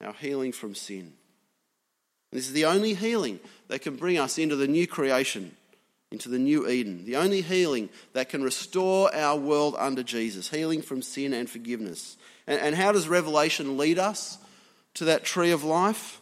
our 0.01 0.13
healing 0.13 0.51
from 0.51 0.75
sin. 0.75 1.13
This 2.31 2.47
is 2.47 2.53
the 2.53 2.65
only 2.65 2.93
healing 2.93 3.39
that 3.67 3.81
can 3.81 3.95
bring 3.95 4.17
us 4.17 4.37
into 4.37 4.55
the 4.55 4.67
new 4.67 4.87
creation, 4.87 5.55
into 6.11 6.29
the 6.29 6.39
new 6.39 6.67
Eden. 6.67 7.05
The 7.05 7.15
only 7.15 7.41
healing 7.41 7.89
that 8.13 8.29
can 8.29 8.43
restore 8.43 9.13
our 9.15 9.37
world 9.37 9.75
under 9.77 10.03
Jesus, 10.03 10.49
healing 10.49 10.81
from 10.81 11.01
sin 11.01 11.33
and 11.33 11.49
forgiveness. 11.49 12.17
And, 12.45 12.59
and 12.59 12.75
how 12.75 12.91
does 12.91 13.07
Revelation 13.07 13.77
lead 13.77 13.97
us 13.97 14.37
to 14.95 15.05
that 15.05 15.23
tree 15.23 15.51
of 15.51 15.63
life? 15.63 16.21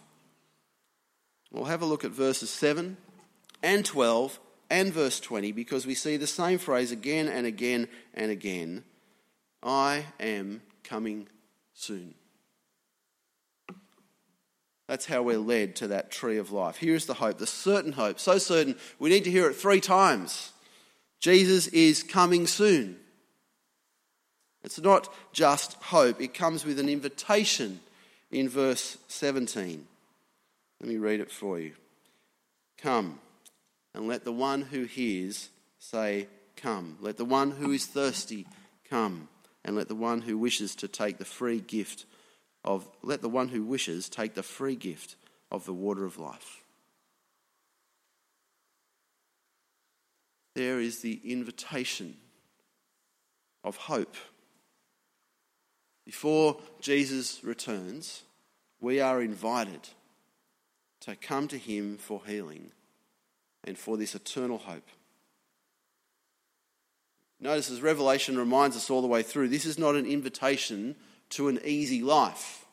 We'll 1.52 1.66
have 1.66 1.82
a 1.82 1.86
look 1.86 2.04
at 2.04 2.12
verses 2.12 2.50
7 2.50 2.98
and 3.64 3.86
12 3.86 4.40
and 4.70 4.92
verse 4.92 5.20
20 5.20 5.52
because 5.54 5.86
we 5.86 5.96
see 5.96 6.18
the 6.18 6.28
same 6.28 6.58
phrase 6.58 6.92
again 6.92 7.28
and 7.28 7.48
again 7.48 7.88
and 8.14 8.32
again 8.32 8.84
I 9.64 10.06
am 10.20 10.62
coming 10.84 11.28
soon. 11.74 12.14
That's 14.88 15.06
how 15.06 15.24
we're 15.24 15.40
led 15.40 15.76
to 15.78 15.88
that 15.88 16.12
tree 16.12 16.38
of 16.38 16.52
life. 16.52 16.78
Here's 16.78 17.06
the 17.06 17.16
hope, 17.16 17.40
the 17.40 17.48
certain 17.48 17.94
hope, 17.94 18.20
so 18.20 18.38
certain 18.38 18.76
we 19.00 19.10
need 19.10 19.24
to 19.24 19.32
hear 19.32 19.50
it 19.50 19.56
three 19.56 19.82
times. 19.82 20.52
Jesus 21.20 21.68
is 21.68 22.04
coming 22.04 22.46
soon. 22.46 22.98
It's 24.64 24.80
not 24.80 25.14
just 25.32 25.74
hope, 25.76 26.22
it 26.22 26.34
comes 26.34 26.66
with 26.66 26.80
an 26.80 26.90
invitation 26.90 27.80
in 28.32 28.50
verse 28.50 28.98
17. 29.08 29.86
Let 30.82 30.90
me 30.90 30.98
read 30.98 31.20
it 31.20 31.32
for 31.32 31.60
you. 31.60 31.74
Come, 32.78 33.20
and 33.94 34.08
let 34.08 34.24
the 34.24 34.32
one 34.32 34.62
who 34.62 34.84
hears 34.84 35.50
say, 35.80 36.28
Come. 36.56 36.98
Let 37.02 37.18
the 37.18 37.26
one 37.26 37.52
who 37.52 37.72
is 37.72 37.86
thirsty 37.86 38.48
come, 38.90 39.28
and 39.64 39.76
let 39.76 39.88
the 39.88 39.96
one 39.96 40.22
who 40.22 40.38
wishes 40.38 40.76
to 40.76 40.88
take 40.88 41.18
the 41.18 41.26
free 41.26 41.60
gift 41.60 42.06
of 42.66 42.90
let 43.04 43.22
the 43.22 43.30
one 43.30 43.48
who 43.48 43.64
wishes 43.64 44.10
take 44.10 44.34
the 44.34 44.44
free 44.44 44.76
gift 44.76 45.16
of 45.52 45.66
the 45.66 45.74
water 45.74 46.04
of 46.04 46.18
life. 46.18 46.64
There 50.56 50.80
is 50.80 51.00
the 51.00 51.22
invitation 51.24 52.18
of 53.64 53.78
hope. 53.78 54.16
Before 56.06 56.58
Jesus 56.82 57.44
returns, 57.44 58.24
we 58.80 59.00
are 59.00 59.22
invited 59.22 59.90
to 61.02 61.16
come 61.16 61.48
to 61.50 61.58
him 61.58 61.98
for 61.98 62.22
healing 62.26 62.72
and 63.64 63.78
for 63.78 63.98
this 63.98 64.16
eternal 64.16 64.58
hope. 64.58 64.88
Notice 67.40 67.70
as 67.70 67.82
Revelation 67.82 68.38
reminds 68.38 68.76
us 68.76 68.90
all 68.90 69.02
the 69.02 69.08
way 69.08 69.22
through, 69.22 69.50
this 69.50 69.66
is 69.66 69.78
not 69.78 69.96
an 69.96 70.06
invitation 70.06 70.96
to 71.32 71.48
an 71.48 71.60
easy 71.64 72.02
life. 72.02 72.66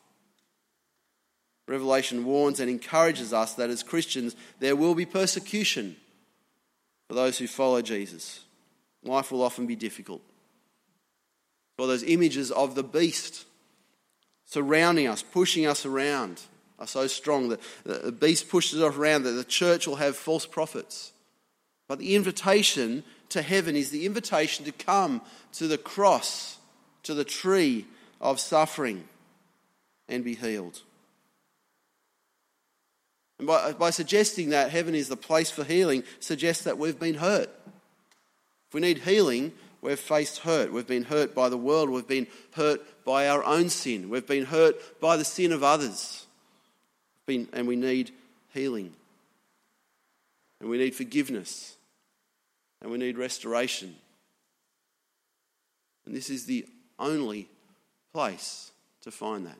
Revelation 1.67 2.25
warns 2.25 2.59
and 2.59 2.69
encourages 2.69 3.33
us 3.33 3.53
that 3.53 3.69
as 3.69 3.83
Christians 3.83 4.35
there 4.59 4.75
will 4.75 4.95
be 4.95 5.05
persecution 5.05 5.95
for 7.07 7.15
those 7.15 7.37
who 7.37 7.47
follow 7.47 7.81
Jesus. 7.81 8.41
Life 9.03 9.31
will 9.31 9.43
often 9.43 9.65
be 9.65 9.75
difficult. 9.75 10.21
For 11.77 11.87
those 11.87 12.03
images 12.03 12.51
of 12.51 12.75
the 12.75 12.83
beast 12.83 13.45
surrounding 14.45 15.07
us, 15.07 15.23
pushing 15.23 15.65
us 15.65 15.85
around, 15.85 16.41
are 16.79 16.87
so 16.87 17.07
strong 17.07 17.49
that 17.49 17.61
the 17.85 18.11
beast 18.11 18.49
pushes 18.49 18.81
us 18.81 18.95
around, 18.95 19.23
that 19.23 19.31
the 19.31 19.43
church 19.43 19.87
will 19.87 19.95
have 19.95 20.15
false 20.15 20.45
prophets. 20.45 21.11
But 21.87 21.99
the 21.99 22.15
invitation 22.15 23.03
to 23.29 23.41
heaven 23.41 23.75
is 23.75 23.89
the 23.89 24.05
invitation 24.05 24.65
to 24.65 24.71
come 24.71 25.21
to 25.53 25.67
the 25.67 25.77
cross, 25.77 26.57
to 27.03 27.13
the 27.13 27.23
tree 27.23 27.85
of 28.23 28.39
suffering, 28.39 29.03
and 30.07 30.23
be 30.23 30.33
healed. 30.33 30.81
And 33.37 33.45
by, 33.45 33.73
by 33.73 33.89
suggesting 33.89 34.49
that 34.49 34.71
heaven 34.71 34.95
is 34.95 35.09
the 35.09 35.17
place 35.17 35.51
for 35.51 35.63
healing, 35.63 36.03
suggests 36.21 36.63
that 36.63 36.77
we've 36.77 36.99
been 36.99 37.15
hurt. 37.15 37.49
If 38.69 38.73
we 38.73 38.81
need 38.81 38.99
healing, 38.99 39.51
we've 39.81 39.99
faced 39.99 40.39
hurt. 40.39 40.71
We've 40.71 40.87
been 40.87 41.03
hurt 41.03 41.35
by 41.35 41.49
the 41.49 41.57
world. 41.57 41.89
We've 41.89 42.07
been 42.07 42.27
hurt 42.53 42.81
by 43.03 43.27
our 43.27 43.43
own 43.43 43.69
sin. 43.69 44.09
We've 44.09 44.25
been 44.25 44.45
hurt 44.45 45.01
by 45.01 45.17
the 45.17 45.25
sin 45.25 45.51
of 45.51 45.61
others. 45.61 46.25
And 47.27 47.67
we 47.67 47.75
need 47.75 48.11
healing. 48.53 48.93
And 50.61 50.69
we 50.69 50.77
need 50.77 50.95
forgiveness. 50.95 51.75
And 52.81 52.89
we 52.89 52.97
need 52.97 53.17
restoration. 53.17 53.95
And 56.05 56.15
this 56.15 56.29
is 56.29 56.45
the 56.45 56.65
only 56.97 57.49
place 58.13 58.71
to 59.01 59.11
find 59.11 59.47
that. 59.47 59.57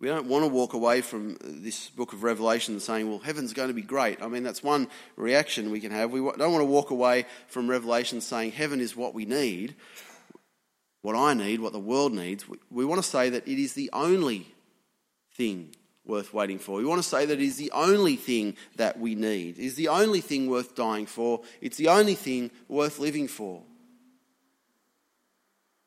We 0.00 0.08
don't 0.08 0.28
want 0.28 0.44
to 0.44 0.48
walk 0.48 0.72
away 0.72 1.02
from 1.02 1.36
this 1.42 1.90
book 1.90 2.14
of 2.14 2.22
Revelation 2.22 2.80
saying, 2.80 3.10
well, 3.10 3.18
heaven's 3.18 3.52
going 3.52 3.68
to 3.68 3.74
be 3.74 3.82
great. 3.82 4.22
I 4.22 4.28
mean, 4.28 4.42
that's 4.42 4.62
one 4.62 4.88
reaction 5.16 5.70
we 5.70 5.80
can 5.80 5.92
have. 5.92 6.10
We 6.10 6.20
don't 6.20 6.52
want 6.52 6.62
to 6.62 6.64
walk 6.64 6.90
away 6.90 7.26
from 7.48 7.68
Revelation 7.68 8.22
saying 8.22 8.52
heaven 8.52 8.80
is 8.80 8.96
what 8.96 9.12
we 9.12 9.26
need, 9.26 9.74
what 11.02 11.14
I 11.14 11.34
need, 11.34 11.60
what 11.60 11.74
the 11.74 11.78
world 11.78 12.14
needs. 12.14 12.46
We 12.70 12.86
want 12.86 13.02
to 13.02 13.08
say 13.08 13.28
that 13.28 13.46
it 13.46 13.62
is 13.62 13.74
the 13.74 13.90
only 13.92 14.48
thing 15.34 15.74
worth 16.06 16.32
waiting 16.32 16.58
for. 16.58 16.78
We 16.78 16.86
want 16.86 17.02
to 17.02 17.08
say 17.08 17.26
that 17.26 17.38
it 17.38 17.44
is 17.44 17.58
the 17.58 17.70
only 17.72 18.16
thing 18.16 18.56
that 18.76 18.98
we 18.98 19.14
need, 19.14 19.58
it 19.58 19.64
is 19.64 19.74
the 19.74 19.88
only 19.88 20.22
thing 20.22 20.48
worth 20.48 20.74
dying 20.74 21.04
for, 21.04 21.42
it's 21.60 21.76
the 21.76 21.88
only 21.88 22.14
thing 22.14 22.50
worth 22.68 22.98
living 22.98 23.28
for. 23.28 23.62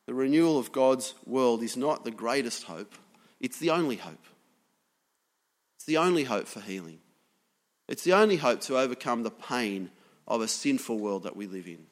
The 0.06 0.13
renewal 0.13 0.60
of 0.60 0.72
God's 0.72 1.13
world 1.26 1.63
is 1.63 1.78
not 1.78 2.04
the 2.04 2.12
greatest 2.12 2.63
hope, 2.63 2.94
it's 3.39 3.60
the 3.60 3.70
only 3.70 3.98
hope. 3.98 4.26
It's 5.78 5.86
the 5.86 5.98
only 5.98 6.24
hope 6.24 6.48
for 6.48 6.62
healing. 6.62 7.00
It's 7.89 8.04
the 8.04 8.13
only 8.13 8.38
hope 8.38 8.62
to 8.62 8.78
overcome 8.78 9.24
the 9.24 9.32
pain 9.32 9.92
of 10.28 10.42
a 10.42 10.48
sinful 10.48 10.98
world 10.98 11.24
that 11.24 11.36
we 11.36 11.48
live 11.48 11.68
in. 11.68 11.86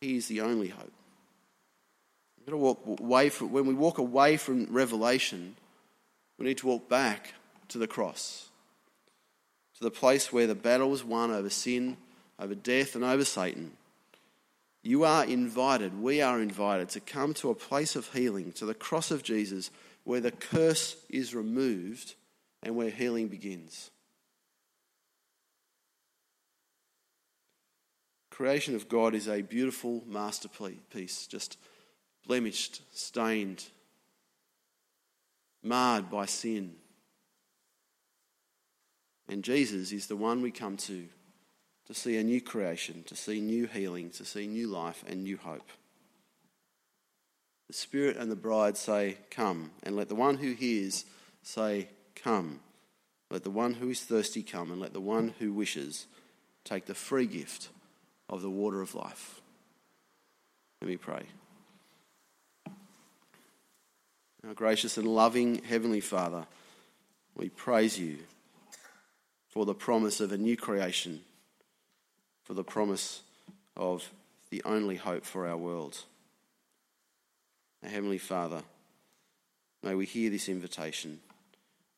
He 0.00 0.16
is 0.16 0.26
the 0.26 0.40
only 0.40 0.68
hope. 0.68 0.92
We've 2.38 2.46
got 2.46 2.52
to 2.52 2.56
walk 2.56 3.00
away 3.00 3.28
from, 3.28 3.52
when 3.52 3.66
we 3.66 3.74
walk 3.74 3.98
away 3.98 4.36
from 4.36 4.66
Revelation, 4.66 5.54
we 6.38 6.46
need 6.46 6.58
to 6.58 6.66
walk 6.66 6.88
back 6.88 7.34
to 7.68 7.78
the 7.78 7.86
cross, 7.86 8.48
to 9.78 9.84
the 9.84 9.90
place 9.90 10.32
where 10.32 10.46
the 10.46 10.54
battle 10.54 10.90
was 10.90 11.04
won 11.04 11.30
over 11.30 11.50
sin, 11.50 11.96
over 12.40 12.54
death, 12.54 12.94
and 12.94 13.04
over 13.04 13.24
Satan. 13.24 13.72
You 14.82 15.04
are 15.04 15.24
invited, 15.24 16.00
we 16.00 16.20
are 16.20 16.40
invited 16.40 16.88
to 16.90 17.00
come 17.00 17.34
to 17.34 17.50
a 17.50 17.54
place 17.54 17.94
of 17.94 18.12
healing, 18.12 18.50
to 18.52 18.66
the 18.66 18.74
cross 18.74 19.10
of 19.10 19.22
Jesus, 19.22 19.70
where 20.04 20.20
the 20.20 20.32
curse 20.32 20.96
is 21.08 21.34
removed 21.34 22.14
and 22.62 22.74
where 22.74 22.90
healing 22.90 23.28
begins. 23.28 23.90
Creation 28.30 28.74
of 28.74 28.88
God 28.88 29.14
is 29.14 29.28
a 29.28 29.42
beautiful 29.42 30.02
masterpiece, 30.06 31.28
just 31.28 31.58
blemished, 32.26 32.82
stained, 32.90 33.64
marred 35.62 36.10
by 36.10 36.26
sin. 36.26 36.74
And 39.28 39.44
Jesus 39.44 39.92
is 39.92 40.08
the 40.08 40.16
one 40.16 40.42
we 40.42 40.50
come 40.50 40.76
to 40.78 41.06
to 41.86 41.94
see 41.94 42.16
a 42.16 42.24
new 42.24 42.40
creation, 42.40 43.02
to 43.04 43.16
see 43.16 43.40
new 43.40 43.66
healing, 43.66 44.10
to 44.10 44.24
see 44.24 44.46
new 44.46 44.68
life 44.68 45.04
and 45.06 45.22
new 45.22 45.36
hope. 45.36 45.68
The 47.68 47.74
Spirit 47.74 48.16
and 48.16 48.30
the 48.30 48.36
bride 48.36 48.76
say, 48.76 49.18
Come, 49.30 49.70
and 49.82 49.96
let 49.96 50.08
the 50.08 50.14
one 50.14 50.36
who 50.36 50.52
hears 50.52 51.04
say, 51.42 51.88
Come. 52.14 52.60
Let 53.30 53.44
the 53.44 53.50
one 53.50 53.74
who 53.74 53.88
is 53.88 54.02
thirsty 54.02 54.42
come, 54.42 54.70
and 54.70 54.78
let 54.78 54.92
the 54.92 55.00
one 55.00 55.34
who 55.38 55.54
wishes 55.54 56.06
take 56.64 56.84
the 56.84 56.94
free 56.94 57.26
gift 57.26 57.70
of 58.28 58.42
the 58.42 58.50
water 58.50 58.82
of 58.82 58.94
life. 58.94 59.40
Let 60.82 60.88
me 60.88 60.98
pray. 60.98 61.22
Our 64.46 64.54
gracious 64.54 64.98
and 64.98 65.06
loving 65.06 65.62
Heavenly 65.62 66.00
Father, 66.00 66.46
we 67.36 67.48
praise 67.48 67.98
you 67.98 68.18
for 69.48 69.64
the 69.64 69.74
promise 69.74 70.20
of 70.20 70.32
a 70.32 70.36
new 70.36 70.56
creation, 70.56 71.20
for 72.44 72.54
the 72.54 72.64
promise 72.64 73.22
of 73.76 74.10
the 74.50 74.62
only 74.64 74.96
hope 74.96 75.24
for 75.24 75.46
our 75.46 75.56
world. 75.56 76.04
Our 77.82 77.90
Heavenly 77.90 78.18
Father, 78.18 78.62
may 79.82 79.94
we 79.94 80.06
hear 80.06 80.30
this 80.30 80.48
invitation. 80.48 81.20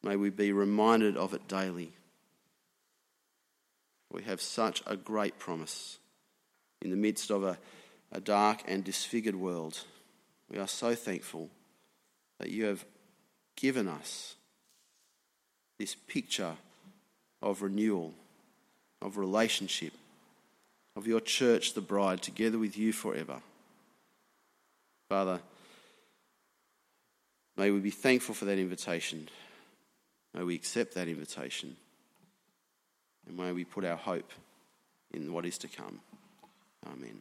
May 0.02 0.16
we 0.16 0.30
be 0.30 0.52
reminded 0.52 1.16
of 1.16 1.34
it 1.34 1.48
daily. 1.48 1.92
We 4.12 4.22
have 4.22 4.40
such 4.40 4.82
a 4.86 4.96
great 4.96 5.38
promise 5.38 5.98
in 6.80 6.90
the 6.90 6.96
midst 6.96 7.30
of 7.30 7.42
a, 7.42 7.58
a 8.12 8.20
dark 8.20 8.62
and 8.68 8.84
disfigured 8.84 9.34
world. 9.34 9.80
We 10.50 10.58
are 10.58 10.68
so 10.68 10.94
thankful 10.94 11.50
that 12.38 12.50
you 12.50 12.66
have 12.66 12.84
given 13.56 13.88
us 13.88 14.36
this 15.78 15.96
picture 16.06 16.52
of 17.42 17.62
renewal, 17.62 18.14
of 19.02 19.16
relationship, 19.18 19.92
of 20.96 21.06
your 21.06 21.20
church, 21.20 21.74
the 21.74 21.80
bride, 21.80 22.22
together 22.22 22.58
with 22.58 22.76
you 22.76 22.92
forever. 22.92 23.40
Father, 25.08 25.40
may 27.56 27.70
we 27.70 27.80
be 27.80 27.90
thankful 27.90 28.34
for 28.34 28.44
that 28.46 28.58
invitation. 28.58 29.28
May 30.34 30.42
we 30.42 30.54
accept 30.54 30.94
that 30.94 31.08
invitation. 31.08 31.76
And 33.26 33.36
may 33.36 33.52
we 33.52 33.64
put 33.64 33.84
our 33.84 33.96
hope 33.96 34.30
in 35.12 35.32
what 35.32 35.46
is 35.46 35.58
to 35.58 35.68
come. 35.68 36.00
Amen. 36.86 37.20